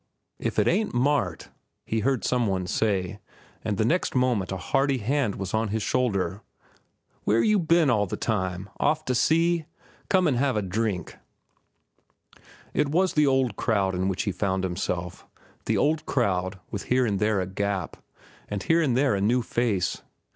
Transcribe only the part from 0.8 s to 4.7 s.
Mart!" he heard some one say, and the next moment a